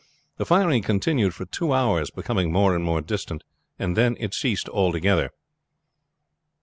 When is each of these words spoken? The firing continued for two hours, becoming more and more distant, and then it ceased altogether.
The 0.37 0.47
firing 0.47 0.81
continued 0.81 1.35
for 1.35 1.45
two 1.45 1.73
hours, 1.73 2.09
becoming 2.09 2.51
more 2.51 2.73
and 2.73 2.83
more 2.83 3.01
distant, 3.01 3.43
and 3.77 3.95
then 3.95 4.17
it 4.19 4.33
ceased 4.33 4.67
altogether. 4.67 5.29